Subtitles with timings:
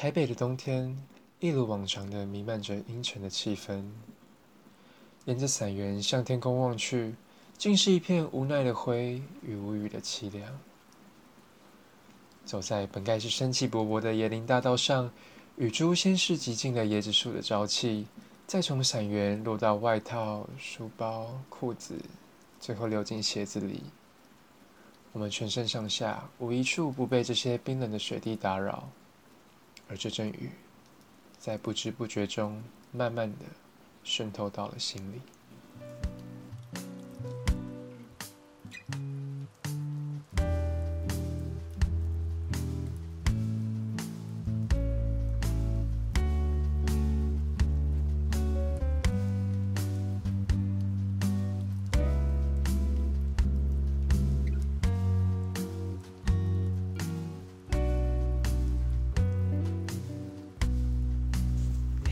[0.00, 0.96] 台北的冬天，
[1.40, 3.82] 一如往常的弥漫着阴沉的气氛。
[5.24, 7.16] 沿着伞缘向天空望去，
[7.56, 10.56] 竟是一片无奈的灰与无语的凄凉。
[12.44, 15.10] 走在本该是生气勃勃的椰林大道上，
[15.56, 18.06] 雨珠先是极尽了椰子树的朝气，
[18.46, 21.96] 再从伞缘落到外套、书包、裤子，
[22.60, 23.82] 最后流进鞋子里。
[25.10, 28.88] 我们全身上下无一处不被这些冰冷的雪滴打扰。
[29.88, 30.50] 而这阵雨，
[31.38, 33.46] 在不知不觉中，慢慢的
[34.04, 35.20] 渗透到了心里。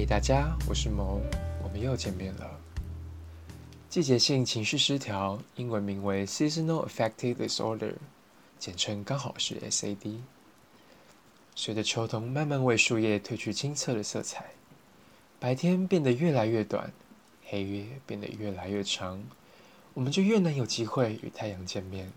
[0.00, 1.20] 嘿，大家，我是萌，
[1.62, 2.58] 我们又见面了。
[3.90, 7.96] 季节性情绪失调，英文名为 Seasonal Affective Disorder，
[8.58, 10.20] 简称刚好是 SAD。
[11.54, 14.52] 随着秋冬慢慢为树叶褪去清澈的色彩，
[15.38, 16.90] 白天变得越来越短，
[17.44, 19.22] 黑夜变得越来越长，
[19.92, 22.10] 我们就越难有机会与太阳见面。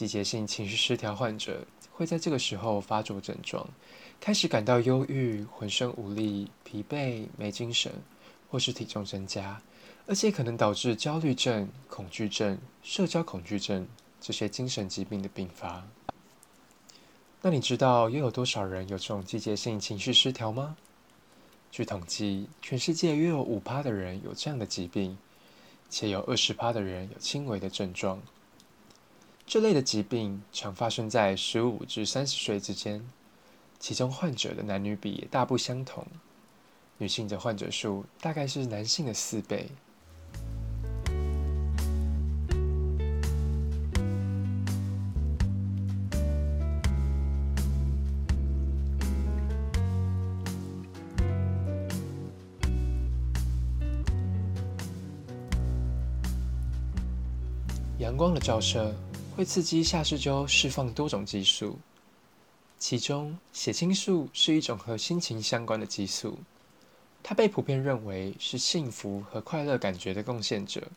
[0.00, 1.62] 季节性情绪失调患者
[1.92, 3.68] 会在这个时候发作症状。
[4.18, 7.92] 开始感到忧郁、浑身无力、疲惫、没精神，
[8.50, 9.60] 或是体重增加，
[10.06, 13.86] 而且可能导致焦虑症、恐惧症、社交恐惧症
[14.22, 15.86] 这些精神疾病的并发。
[17.42, 20.78] 那你知道又有多少人有这种季节性情绪失调吗？
[21.70, 25.18] 据统计，全世界约有五趴的人有这样的疾病，
[25.90, 28.18] 且有二十趴的人有轻微的症状。
[29.52, 33.04] 这类的疾病常发生在十五至三十岁之间。
[33.80, 36.06] 其中患者的男女比也大不相同，
[36.98, 39.68] 女性的患者数大概是男性的四倍。
[57.98, 58.94] 阳光的照射
[59.40, 61.78] 会刺激下视丘释放多种激素。
[62.78, 66.40] 其中，血清素是一种和心情相关的激素，
[67.22, 70.88] 它被普遍认为是幸福和快乐感觉的贡献者。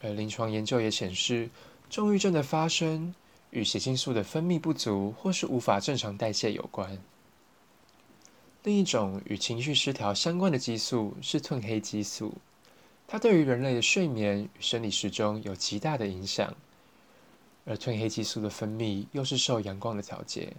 [0.00, 1.50] 而临床研究也显示，
[1.90, 3.14] 重郁症的发生
[3.50, 6.98] 与血清素的分泌不足或是无法正常代谢有关。
[8.62, 12.32] 另一种与情绪失调相关的激素是褪黑激素，
[13.06, 16.56] 它对于人类的睡眠与生理时钟有极大的影响。
[17.64, 20.52] 而褪黑激素的分泌又是受阳光的调节，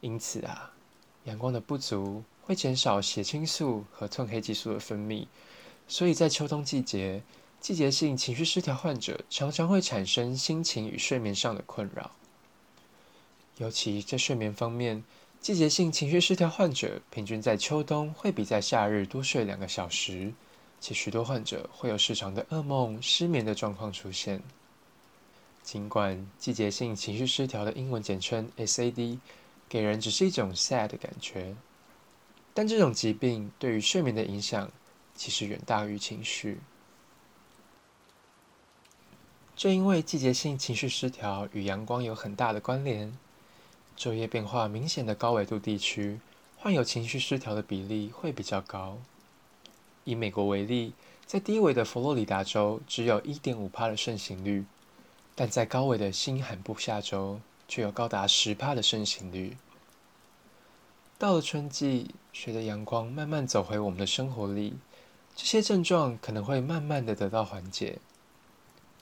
[0.00, 0.72] 因此啊，
[1.24, 5.26] 阳光的不足会减少血清素和褪黑激素的分泌，
[5.88, 7.22] 所以在秋冬季节，
[7.60, 12.12] 季节性情绪失调患者常常会产生心情与睡眠上的困扰。
[13.56, 15.02] 尤其在睡眠方面，
[15.40, 20.32] 季节性情绪失调患者平均在秋冬会比在夏日多睡两个小时，
[20.80, 24.42] 且许多患者会有时常的噩梦、失眠的状况出现。
[25.64, 29.18] 尽管季节性情绪失调的英文简称 SAD，
[29.66, 31.56] 给人只是一种 sad 的感觉，
[32.52, 34.70] 但这种疾病对于睡眠的影响
[35.14, 36.60] 其实远大于情绪。
[39.56, 43.16] 正因为季节性情绪失调与阳光有很大的关联，
[43.96, 46.20] 昼夜变化明显的高纬度地区，
[46.58, 48.98] 患有情绪失调的比例会比较高。
[50.04, 50.92] 以美国为例，
[51.24, 54.66] 在低纬的佛罗里达州，只有一点五帕的盛行率。
[55.34, 59.56] 但在高纬的新罕布夏州，却有高达十帕的盛行率。
[61.18, 64.74] 到了春季，随着阳光慢慢走回我们的生活里，
[65.34, 67.98] 这些症状可能会慢慢的得到缓解。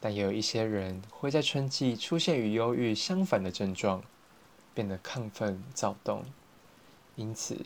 [0.01, 4.03] 但也有一些人会在春季出现与忧郁相反的症状，
[4.75, 6.25] 变得亢奋躁动。
[7.15, 7.59] 因此，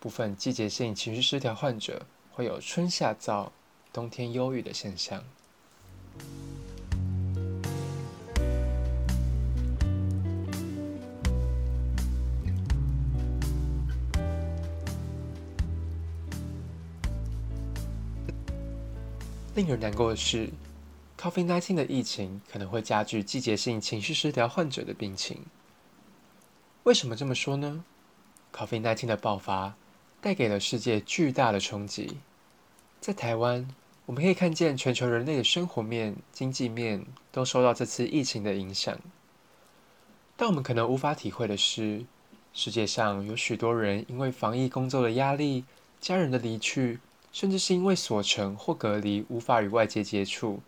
[0.00, 3.48] 部分季节性情绪失调患者会有春夏燥、
[3.92, 5.22] 冬天忧郁的现象。
[19.54, 20.48] 令人难过的是
[21.18, 25.44] ，COVID-19 的疫情可能会加剧季节性情绪失调患者的病情。
[26.84, 27.84] 为什么这么说呢
[28.54, 29.74] ？COVID-19 的爆发
[30.22, 32.16] 带给了世界巨大的冲击。
[32.98, 33.68] 在台湾，
[34.06, 38.98] 我们可以看见全球人类的生活面、经济面都受到这次疫情的影响。
[40.34, 42.06] 但我们可能无法体会的是，
[42.54, 45.66] 世界上有许多人因为防疫工作的压力、
[46.00, 47.00] 家人的离去，
[47.32, 50.60] 甚至是因为锁城或隔离，无法与外界接触，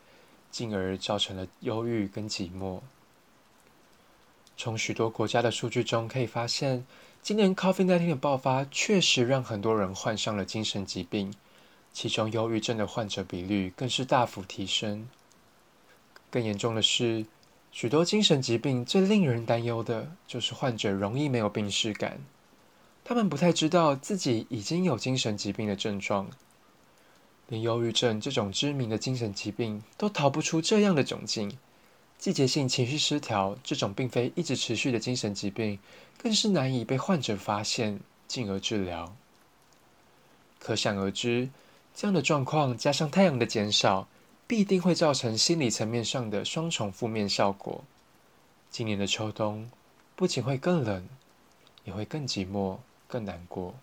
[0.50, 2.80] 进而造成了忧郁跟寂寞。
[4.56, 6.86] 从许多国家的数据中可以发现，
[7.22, 11.34] 今年 COVID-19 的爆发确实让很多人患上了精神疾病，
[11.92, 15.08] 其中忧郁症的患者比率更是大幅提升。
[16.30, 17.26] 更严重的是，
[17.72, 22.20] 许多精神疾病最令人担忧的就是患者容易没有病逝感，
[23.04, 26.30] 他们不太知道自己已经有精神疾病的症状，
[27.48, 31.58] 连忧郁症这种知名的精神疾病都逃不出这样的窘境。
[32.18, 35.78] 季节性情绪失调这种并非一直持续的精神疾病，
[36.16, 39.14] 更是难以被患者发现，进而治疗。
[40.58, 41.50] 可想而知，
[41.94, 44.08] 这样的状况加上太阳的减少。
[44.46, 47.82] 必定会造成心理层面上的双重负面效果。
[48.70, 49.70] 今年的秋冬
[50.14, 51.08] 不仅会更冷，
[51.84, 52.76] 也会更寂寞、
[53.08, 53.74] 更难过。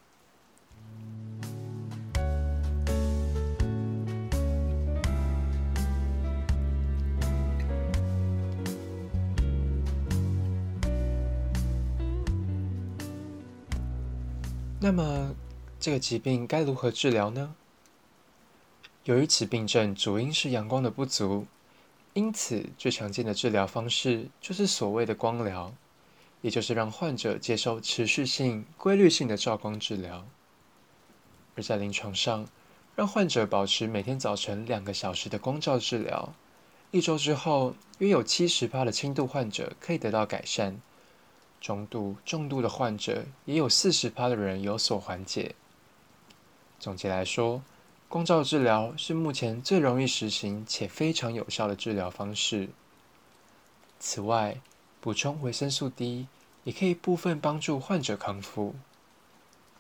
[14.83, 15.35] 那么，
[15.79, 17.53] 这个疾病该如何治疗呢？
[19.03, 21.45] 由于此病症主因是阳光的不足，
[22.15, 25.71] 因此最常见的治疗方式就是所谓的光疗，
[26.41, 30.25] 也就是让患者接受持续性、规律性的照光治疗。
[31.55, 32.47] 而在临床上，
[32.95, 36.33] 让患者保持每天早晨两个小时的光照治疗，
[36.89, 40.81] 一周之后，约有七十趴的轻度患者可以得到改善，
[41.61, 45.55] 中度、重度的患者也有四十趴的人有所缓解。
[46.79, 47.61] 总结来说，
[48.09, 52.69] 光照治疗是目前最容易实行且非常有效的治疗方式。
[53.99, 54.59] 此外，
[54.99, 56.27] 补充维生素 D
[56.63, 58.75] 也可以部分帮助患者康复。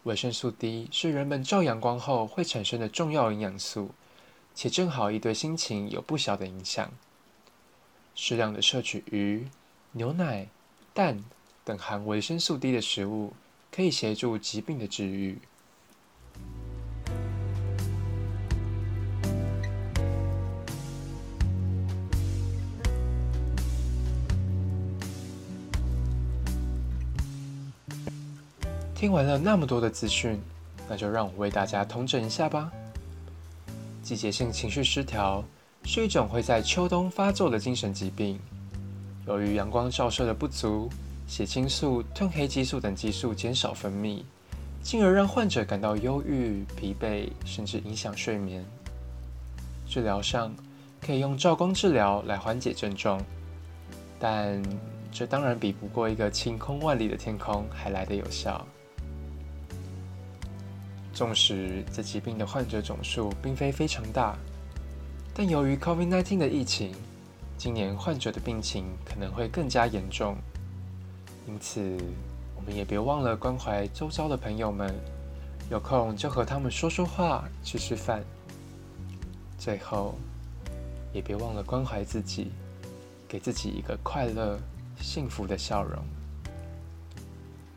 [0.03, 3.89] 维生素 D 是人们照阳光后会产生的重要营养素，
[4.53, 6.91] 且正好亦对心情有不小的影响。
[8.13, 9.47] 适量的摄取鱼、
[9.93, 10.47] 牛奶、
[10.93, 11.23] 蛋
[11.63, 13.33] 等含维生素 D 的食物，
[13.71, 15.37] 可以协助疾病的治愈。
[28.95, 30.39] 听完了那么多的资讯，
[30.87, 32.71] 那就让我为大家统整一下吧。
[34.03, 35.43] 季节性情绪失调
[35.85, 38.39] 是一种会在秋冬发作的精神疾病，
[39.25, 40.87] 由于阳光照射的不足，
[41.31, 44.21] 血清素、褪黑激素等激素减少分泌，
[44.83, 48.65] 进而让患者感到忧郁、疲惫，甚至影响睡眠。
[49.87, 50.53] 治疗上
[50.99, 53.17] 可以用照光治疗来缓解症状，
[54.19, 54.61] 但
[55.09, 58.67] 这当然比不过一个晴空万里的天空还来得有效。
[61.13, 64.37] 纵使这疾病的患者总数并非非常大，
[65.33, 66.93] 但由于 COVID-19 的疫情，
[67.57, 70.35] 今年患者的病情可能会更加严重。
[71.47, 71.97] 因此，
[72.55, 74.93] 我们也别忘了关怀周遭的朋友们，
[75.69, 78.23] 有空就和他们说说话、吃吃饭。
[79.57, 80.15] 最后，
[81.13, 82.51] 也别忘了关怀自己，
[83.27, 84.59] 给自己一个快乐、
[84.99, 86.03] 幸福的笑容。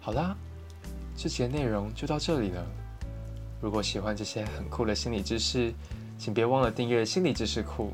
[0.01, 0.37] 好啦，
[1.17, 2.65] 这节内容就到这里了。
[3.61, 5.73] 如果喜欢这些很酷的心理知识，
[6.19, 7.93] 请别忘了订阅心理知识库。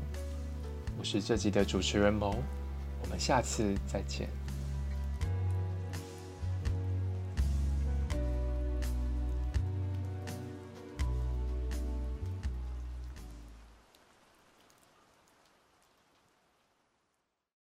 [0.99, 2.35] 我是这集的主持人谋，
[3.01, 4.40] 我们下次再见。